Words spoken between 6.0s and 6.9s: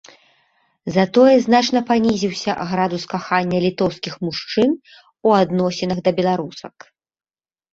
да беларусак.